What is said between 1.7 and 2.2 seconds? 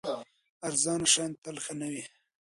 نه وي.